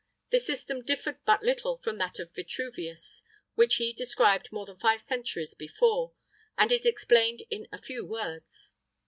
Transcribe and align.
[III 0.01 0.31
40] 0.31 0.31
This 0.39 0.45
system 0.47 0.81
differed 0.81 1.17
but 1.27 1.43
little 1.43 1.77
from 1.77 1.99
that 1.99 2.17
of 2.17 2.33
Vitruvius, 2.33 3.23
which 3.53 3.75
he 3.75 3.93
described 3.93 4.51
more 4.51 4.65
than 4.65 4.79
five 4.79 4.99
centuries 4.99 5.53
before, 5.53 6.13
and 6.57 6.71
is 6.71 6.87
explained 6.87 7.43
in 7.51 7.67
a 7.71 7.79
few 7.79 8.03
words. 8.03 8.71